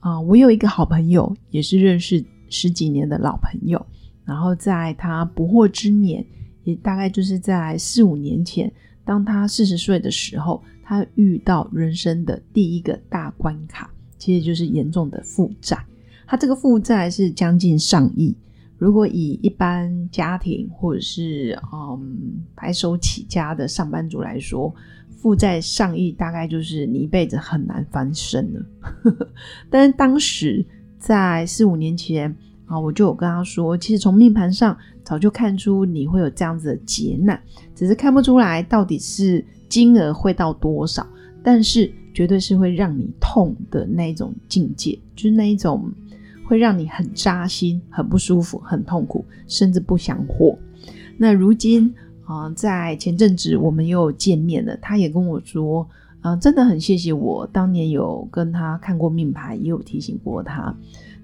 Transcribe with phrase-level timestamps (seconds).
[0.00, 3.84] 啊，我有一个好朋友，也是认识十几年的老朋友。
[4.24, 6.24] 然后在他不惑之年，
[6.64, 8.72] 也大概就是在四五年前，
[9.04, 15.78] 当他四十岁的时候，他遇到人生的第一个大关卡，其实就是严重的负债。
[16.26, 18.34] 他这个负债是将近上亿。
[18.80, 24.74] 如果以一般家庭或者是嗯白手起家的上班族来说，
[25.10, 28.66] 负债上亿，大概就是你一辈子很难翻身了。
[29.68, 30.64] 但是当时
[30.98, 34.74] 在四五年前啊，我就有跟他说，其实从命盘上
[35.04, 37.38] 早就看出你会有这样子的劫难，
[37.74, 41.06] 只是看不出来到底是金额会到多少，
[41.42, 45.92] 但是绝对是会让你痛的那种境界，就是那一种
[46.50, 50.58] 会让你很扎心、很不舒服、很痛苦，甚至不想活。
[51.16, 51.94] 那如今。
[52.30, 55.84] 啊，在前阵子我们又见面了，他也跟我说，
[56.20, 60.72] 啊，真的很谢谢我当年有跟他看过命牌，也有提醒过他。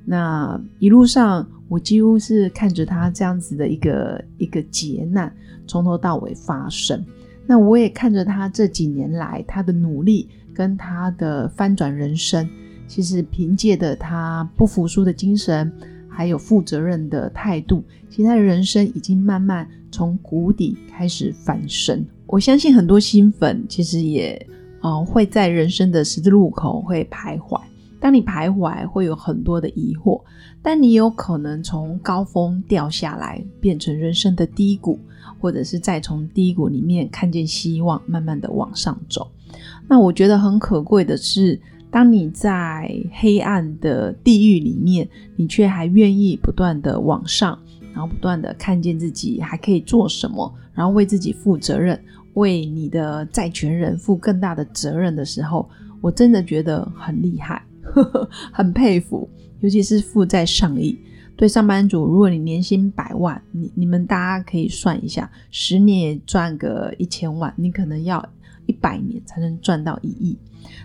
[0.04, 5.32] 那一路上，我几乎是看着他这样子的一个一个劫难
[5.68, 7.06] 从头到尾发生。
[7.46, 12.48] 那我也看着他这几年来他的努力跟他的翻转人生。
[12.86, 15.72] 其实凭借的他不服输的精神。
[16.08, 22.02] 还有负责任的态度，其他的人生已经慢慢从谷底开始翻身。
[22.26, 24.48] 我相信很多新粉其实也
[24.80, 27.60] 呃会在人生的十字路口会徘徊。
[28.00, 30.22] 当你徘徊，会有很多的疑惑，
[30.62, 34.98] 但你有可能从高峰掉下来，变成人生的低谷，
[35.38, 39.30] 或者是再从低谷里面看见希望，慢慢的往上走。
[39.86, 41.60] 那我觉得很可贵的是。
[41.90, 47.58] 当你在黑暗的地狱里面，你却还愿意不断的往上，
[47.92, 51.98] 然后不断的看见自己还可以做什么，然后为自己负责任，
[52.34, 55.68] 为你的债权人负更大的责任的时候，
[56.00, 57.62] 我真的觉得很厉害，
[58.52, 59.28] 很佩服。
[59.60, 60.98] 尤其是负债上亿，
[61.36, 68.26] 对上班族，如果你年薪百万，你你们大家可以算一下，十年也赚个一千万，你可能要
[68.64, 70.36] 一百年才能赚到一亿。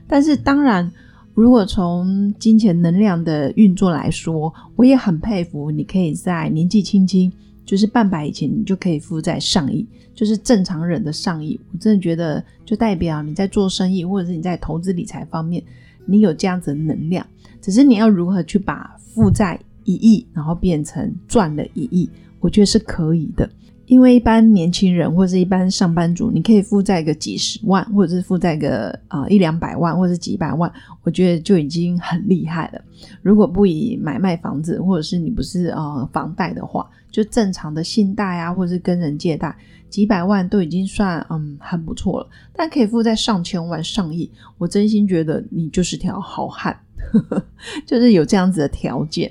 [0.08, 0.92] 但是当然，
[1.34, 7.32] 如果从金钱能量的运作来说，我也很佩服你可以在年纪轻轻，
[7.66, 11.58] 就是半百以前，你就可以负债上亿，就是正常人的上亿。
[11.72, 15.64] 我真的觉得，就代表你在做生意，或者是你在投资理财方面，
[16.06, 17.26] 你有这样子的能量。
[17.62, 19.58] 只是你要如何去把负债
[19.92, 22.10] 一亿，然后变成赚了一亿，
[22.40, 23.50] 我觉得是可以的。
[23.88, 30.72] 因为一般年轻人或者是一般上班族，你可以负债个几十万，或者是负债个啊一两百万，或者是几百万，
[31.04, 32.82] 我觉得就已经很厉害了。
[33.22, 39.54] 如果不以买卖房子，或者是你不是呃房贷的话，就正常的信贷啊，或者是跟人借贷，
[39.90, 42.30] 几百万都已经算嗯很不错了。
[42.54, 46.80] 但可以负债上千万、上亿，我真心觉得你就是条好汉，
[47.86, 49.30] 就是有这样子的条件。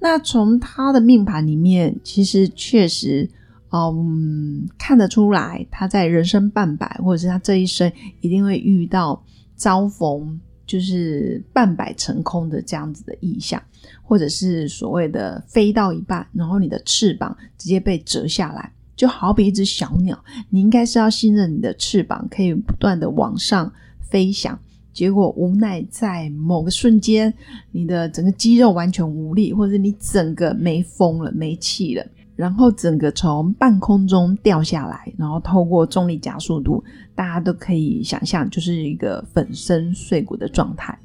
[0.00, 3.30] 那从他的命盘里面，其实确实。
[3.72, 9.22] 嗯，看得出来，他在人生半百，或者是他这一生一定会遇到
[9.54, 13.62] 遭逢，就是半百成空的这样子的意象，
[14.02, 24.58] 或者是所谓的飞到一半，然后你的翅膀直接被折下来，就好比一只小鸟，你应该是要信任你的翅膀可以不断的往上飞翔，
[24.92, 27.32] 结果无奈在某个瞬间，
[27.70, 32.04] 你的整个肌肉完全无力，或者你整个没风了，没气了。
[32.36, 36.82] 然后整个从半空中掉下来，然后透过重力加速度，
[37.14, 40.98] 大家都可以想象，就是一个粉身碎骨的状态。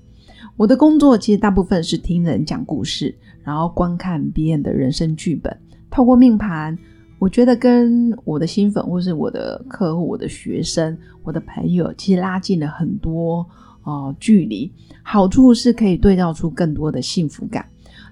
[0.56, 5.54] 我的工作其实大部分是听人讲故事，然后观看别人的人生剧本。
[5.92, 6.78] 透过命盘，
[7.20, 13.46] 我觉得跟我的新粉，或是我的客户、我的学生、我的朋友，其实拉近了很多
[13.86, 14.70] 哦距离。
[15.02, 17.66] 好处是可以对照出更多的幸福感。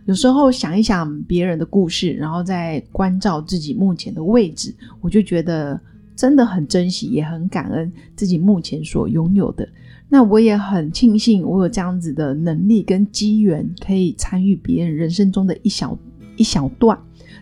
[0.06, 5.80] 有时候想一想别人的故事，然后再关照自己目前的位置，我就觉得
[6.16, 9.68] 真的很珍惜，也很感恩自己目前所拥有的。
[10.10, 15.98] 那我也很庆幸我有这样子的能力跟机缘，可以参与别人人生中的一小
[16.36, 16.98] 一小段。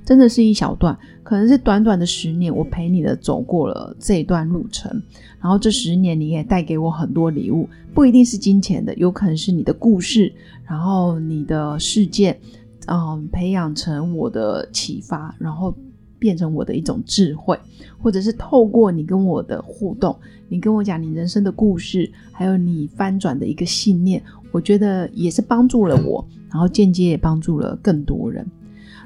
[0.05, 4.91] 真的是一小段，可能是短短的十年，我陪你的走过了这一段路程，
[5.39, 10.33] 然后这十年你也带给我很多礼物，不一定是金钱的，有可能是你的故事，
[10.65, 12.39] 然后你的事件，
[12.87, 15.73] 嗯，培养成我的启发，然后。
[16.21, 17.57] 变成我的一种智慧，
[17.97, 20.15] 或者是透过你跟我的互动，
[20.49, 24.21] 你跟我讲你人生的故事，还有你翻转的一个信念，
[24.51, 28.45] 我觉得也是帮助了我，然后间接也帮助了更多人。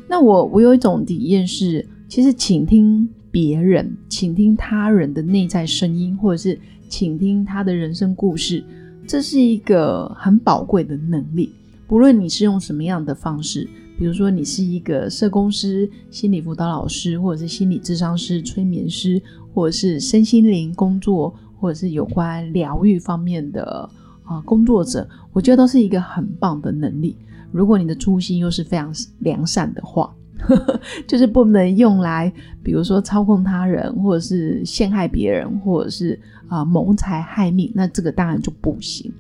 [0.08, 8.64] 那我我有一种体验是，其实倾听别人，倾听他人的内在声音，或者是倾听他的人生故事，
[9.08, 11.52] 这是一个很宝贵的能力。
[11.88, 13.68] 不论你是用什么样的方式。
[13.98, 19.22] 比如说，你是一个社工师、心理辅导老师，或者是心理智商师、催眠师，
[19.54, 23.90] 或者是身心灵工作，或者是有关疗愈方面的
[24.26, 27.16] 啊工作者，我觉得都是一个很棒的能力。
[27.52, 30.14] 如果你的初心又是非常良善的话，
[31.08, 32.32] 就是不能用来，
[32.62, 39.12] 比如说操控他人，或者是陷害别人，或者是啊谋财害命，那这个当然就不行。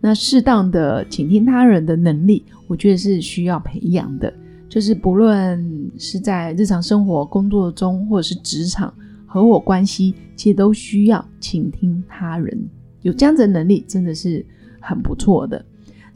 [0.00, 4.32] 那适当的倾听他人的能力，我觉得是需要培养的。
[4.68, 8.92] 就是不论是在日常生活、工作中，或者是职场、
[9.26, 12.58] 合伙关系，其实都需要倾听他人。
[13.02, 14.44] 有这样子的能力，真的是
[14.80, 15.62] 很不错的。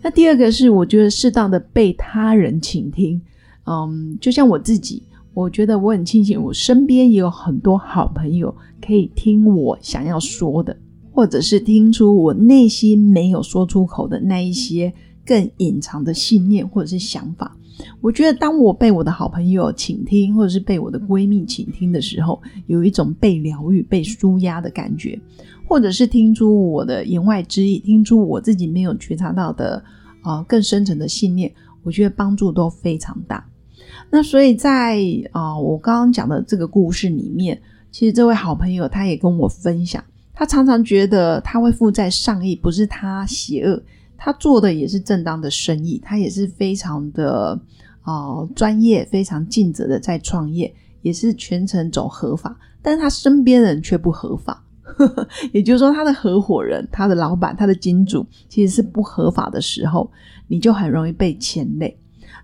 [0.06, 3.20] 那第二个是，我觉得适当的被他人倾听。
[3.64, 5.02] 嗯，就像我自己，
[5.34, 10.76] 我觉得我很庆幸，我身边也有很多好朋友可以听我想要说的。
[11.10, 14.92] 或者是听出我内心没有说出口的那一些
[15.26, 17.56] 更隐藏的信念或者是想法，
[18.00, 25.18] 我觉得当我被我的好朋友倾听，或者是被我的闺蜜倾听的时候，有一种被疗愈、被舒压的感觉，
[25.66, 29.82] 或者是听出我的言外之意，听出我自己没有觉察到的
[30.22, 31.52] 啊更深层的信念，
[31.82, 33.44] 我觉得帮助都非常大。
[34.10, 35.00] 那所以在
[35.32, 37.60] 啊我刚刚讲的这个故事里面，
[37.90, 40.02] 其实这位好朋友他也跟我分享。
[40.38, 43.82] 他常常觉得他会负债上亿，不是他邪恶，
[44.18, 47.58] 他做的也是正当的生意，他也是非常的
[48.02, 50.70] 啊专业，非常尽责的在创业，
[51.00, 54.62] 也是全程走合法，但是他身边人却不合法，
[55.52, 60.10] 也就是说，他的合伙人、他的老板、他的金主其实是不合法的时候，
[60.48, 61.96] 你就很容易被牵累。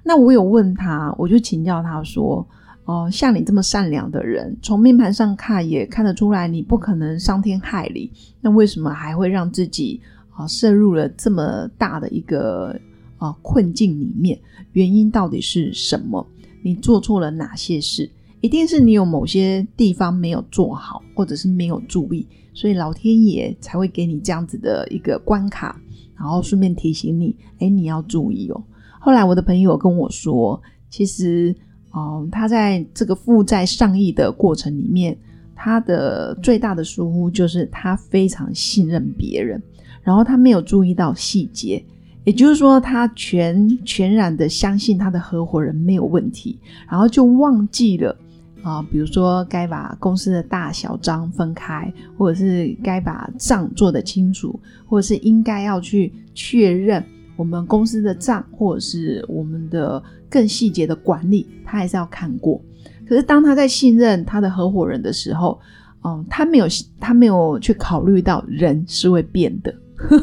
[0.03, 2.47] 那我有问他，我就请教他说。
[2.85, 8.11] 哦，像你这么善良的人，从命盘上看也看得出来，你不可能伤天害理。
[8.41, 10.01] 那为什么还会让自己
[10.35, 12.77] 啊摄入了这么大的一个
[13.19, 14.37] 啊困境里面？
[14.73, 16.27] 原因到底是什么？
[16.61, 18.11] 你做错了哪些事？
[18.43, 25.81] 一定是你有某些地方没有做好，或者是没有注意，所以老天爷才会给你这样子的一个关卡，
[26.15, 28.63] 然后顺便提醒你，哎，你要注意哦。
[29.01, 30.61] 后来我的朋友跟我说，
[30.91, 31.57] 其实。
[31.95, 35.15] 哦，他在这个负债上亿的过程里面，
[35.55, 39.63] 他的最大的疏忽就是他非常信任别人，
[40.03, 41.85] 然后他没有注意到细节，
[42.25, 46.59] 也就是说，他全全然的相信他的合伙人没有问题，
[46.89, 48.19] 然后就忘记了
[48.63, 57.05] 啊，比如说该把公司的大小章分开，或者是该把账做得清楚，或者是应该要去确认。
[57.35, 62.61] 我们公司的账，或者是我们的更细节的管理，他还是要看过。
[63.09, 65.59] 可是当他在信任他的合伙人的时候，
[66.05, 66.67] 嗯，他没有
[67.01, 69.75] 他没有去考虑到人是会变的。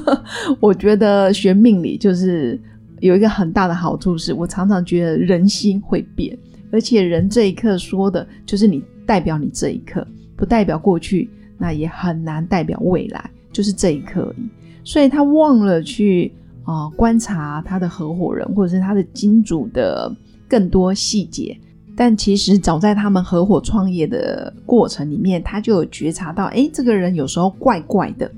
[0.62, 2.60] 我觉得学命理就是
[3.00, 6.38] 有一个很大的好处，是我常常觉得人心会变，
[6.72, 14.50] 而且人这一刻说的就是你代表你这一刻，不代表过去，那也很难代表未来，就是这一刻而已。
[14.84, 16.34] 所以他忘了去。
[16.66, 20.16] 啊，观察他的合伙人或者是他的金主的
[20.48, 21.58] 更多细节，
[21.98, 28.32] 但其实早在他们合伙创业的过程里面，他就有觉察到，哎，这个人有时候怪怪的。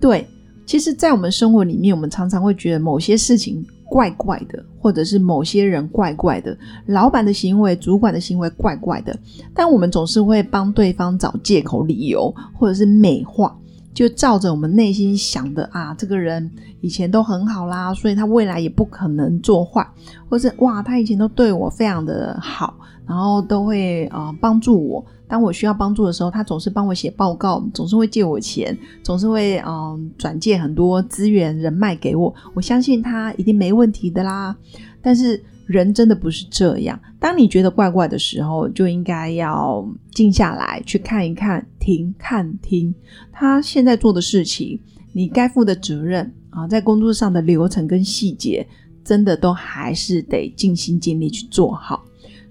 [0.00, 0.24] 对，
[0.64, 6.56] 其实，在我们生活里面，我们常常会觉得某些事情怪怪的，或者是某些人怪怪的，
[6.86, 9.14] 老板的行为、主管的行为怪怪的，
[9.54, 13.54] 但我们总是会帮对方找借口、理由，或者是美化。
[13.92, 19.86] 就照着我们内心想的啊，这个人以前都很好啦，所以他未来也不可能做坏，
[20.30, 22.72] 或者哇，他以前都对我非常的好，
[23.06, 25.04] 然后都会啊帮助我。
[25.32, 32.34] 当我需要帮助的时候，他总是帮我写报告，总是会借我钱，总是会嗯转借很多资源人脉给我。
[32.52, 34.54] 我相信他一定没问题的啦，
[35.00, 35.42] 但是。
[35.68, 37.00] 人真的不是这样。
[37.20, 42.92] 当你觉得怪怪的时候，就应该要静下来，去看一看，听看听
[43.30, 44.78] 他现在做的事情，
[45.12, 48.66] 你该负的责任啊，在工作上的流程跟细节，
[49.04, 52.04] 真的都还是得尽心尽力去做好。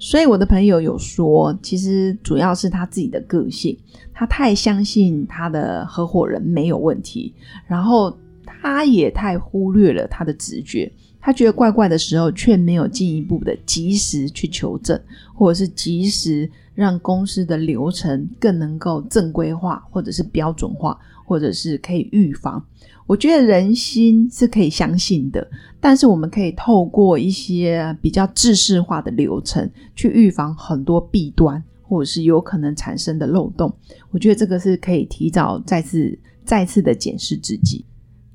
[0.04, 3.78] 所以我的朋友有说，其实主要是他自己的个性，
[4.12, 7.32] 他太相信他的合伙人没有问题，
[7.68, 8.12] 然后
[8.44, 10.92] 他也太忽略了他的直觉。
[11.20, 15.00] 他觉得怪怪的时候，却没有进一步的及时去求证，
[15.36, 20.98] 或者是及时让公司的流程更能够正规化，或者是标准化，
[21.32, 22.62] 或者是可以预防。
[23.08, 33.74] 我觉得人心是可以相信的，但是我们可以透过一些比较制式化的流程去预防很多弊端，或者是有可能产生的漏洞。
[34.10, 37.86] 我觉得这个是可以提早再次、再次的检视自己。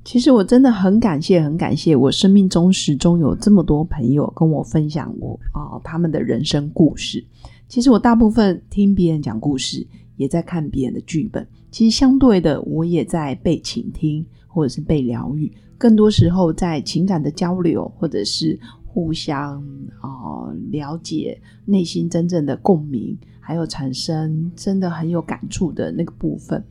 [0.03, 7.23] 其实我真的很感谢，很感谢我生命中始终有这么多朋友跟我分享我啊他们的人生故事。
[7.67, 9.85] 其实我大部分听别人讲故事，
[10.17, 11.47] 也在看别人的剧本。
[11.71, 14.25] 其实相对的，我也在被倾听。
[14.49, 19.63] 或者是被疗愈，更多时候在情感的交流，或者是互相
[20.01, 26.63] 啊了解内心真正的共鸣，还有产生真的很有感触的那个部分，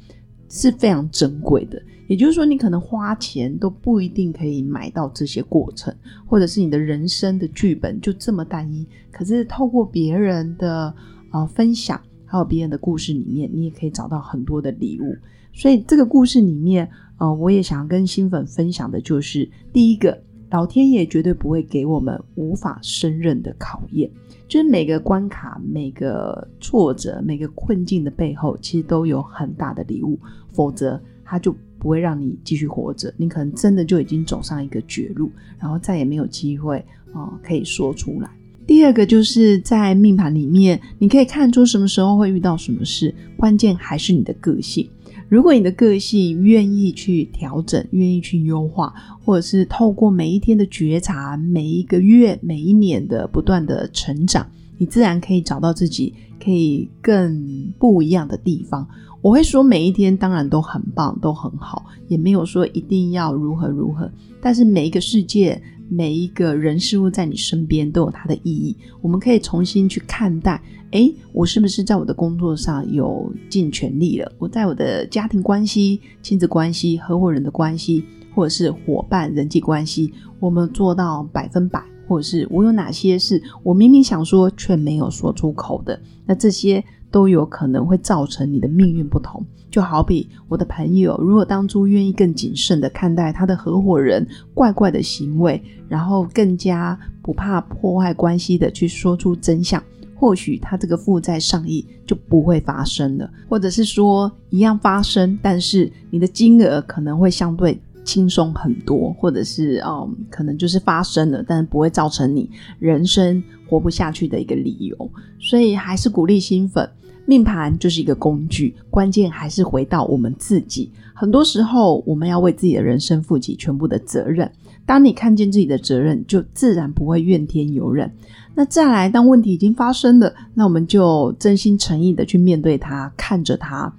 [0.48, 1.80] 是非常珍贵的。
[2.08, 5.94] 也就是说，你可能花钱都不一定可以买到这些过程，
[6.26, 8.84] 或者是你的人生的剧本就这么单一。
[9.12, 10.92] 可是透过别人的
[11.30, 15.16] 啊分享，还有别人的故事里面，你也可以找到很多的礼物。
[15.52, 16.86] 所以这个故事里面。
[17.18, 24.10] 呃，我也想跟新粉分享的就是，第一个，老天爷绝对不会给我们无法胜任的考验，
[24.46, 30.20] 就是每个关卡、每个挫折、每个困境的背后，其实都有很大的礼物，
[30.52, 38.28] 否则他就不会让你继续活着，你可能真的就已经走上一个绝路，然后再也没有机会啊可以说出来。
[38.66, 44.88] 第二个就是在命盘里面，你可以看出什么时候会遇到什么事，关键还是你的个性。
[45.28, 48.92] 如果你的个性愿意去调整，愿意去优化，
[49.24, 54.44] 或者是透过每一天的觉察，每一个月、每一年的不断的成长，
[54.78, 56.12] 你自然可以找到自己
[56.44, 58.86] 可以更不一样的地方。
[59.22, 64.10] 我会说，每一天当然都很棒，都很好，也没有说一定要如何如何。
[64.40, 65.62] 但是每一个世界。
[65.88, 70.60] 每一个人事物在你身边都有它的意义，我们可以重新去看待。
[70.92, 74.32] 诶，我是不是在我的工作上有尽全力了？
[74.38, 86.00] 我在我的家庭关系、亲子关系、合伙人的关系，或者是伙伴人际关系，我们做到百分百，或者是我有哪些是我明明想说却没有说出口的？
[86.24, 86.84] 那这些。
[87.10, 99.82] 都有可能会造成你的命运不同，就好比我的朋友，如果当初愿意更谨慎的看待他的合伙人怪怪的行为，然后更加不怕破坏关系的去说出真相，
[100.14, 112.48] 或许他这个负债上亿就不会发生了，或者是说一样发生，但是你的金额可能会相对轻松很多，或者是嗯，可能就是发生了，但是不会造成你
[112.78, 116.88] 人生活不下去的一个理由，所以还是鼓励新粉。
[117.28, 120.92] 命盘就是一个工具，关键还是回到我们自己。
[121.12, 124.48] 很多时候，我们要为自己的人生负起全部的责任。
[124.84, 128.08] 当你看见自己的责任，就自然不会怨天尤人。
[128.54, 133.92] 那再来，当问题已经发生了，那我们就真心诚意的去面对它，看着它。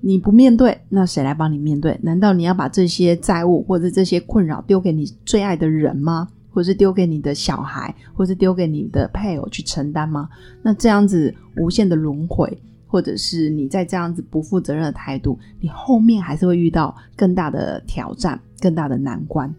[0.00, 1.96] 你不面对，那谁来帮你面对？
[2.02, 6.26] 难道你要把这些债务或者这些困扰丢给你最爱的人吗？
[6.52, 10.28] 或是丢给你的小孩，或是丢给你的配偶去承担吗？
[10.62, 12.56] 那这样子无限的轮回。
[12.86, 19.50] 或者是你在这样子不负责任的态度，你后面还是会遇到更大的挑战、更大的难关。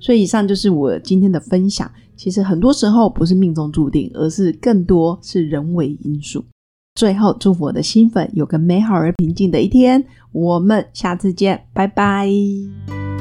[0.00, 1.88] 所以，以上就是我今天的分享。
[2.16, 6.44] 其实很多时候不是命中注定，而是更多是人为因素。
[6.94, 10.04] 最后，祝福我的新粉有个美好而平静的一天。
[10.32, 12.28] 我们下次见，拜拜。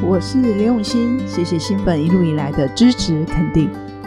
[0.05, 3.69] 我是刘永新，谢谢新粉一路以来的支持肯定。